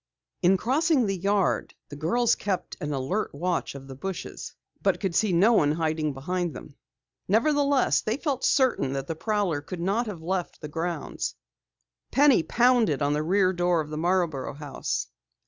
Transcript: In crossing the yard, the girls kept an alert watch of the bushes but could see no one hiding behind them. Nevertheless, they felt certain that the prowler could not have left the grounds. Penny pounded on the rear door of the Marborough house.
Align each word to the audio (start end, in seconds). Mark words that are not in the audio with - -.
In 0.41 0.57
crossing 0.57 1.05
the 1.05 1.15
yard, 1.15 1.75
the 1.89 1.95
girls 1.95 2.33
kept 2.33 2.75
an 2.81 2.91
alert 2.91 3.35
watch 3.35 3.75
of 3.75 3.87
the 3.87 3.93
bushes 3.93 4.55
but 4.81 4.99
could 4.99 5.13
see 5.13 5.31
no 5.31 5.53
one 5.53 5.73
hiding 5.73 6.11
behind 6.15 6.55
them. 6.55 6.73
Nevertheless, 7.27 8.01
they 8.01 8.17
felt 8.17 8.43
certain 8.43 8.93
that 8.93 9.05
the 9.05 9.13
prowler 9.15 9.61
could 9.61 9.79
not 9.79 10.07
have 10.07 10.23
left 10.23 10.59
the 10.59 10.67
grounds. 10.69 11.35
Penny 12.09 12.41
pounded 12.41 13.03
on 13.03 13.13
the 13.13 13.21
rear 13.21 13.53
door 13.53 13.79
of 13.79 13.91
the 13.91 13.97
Marborough 13.99 14.55
house. 14.55 15.05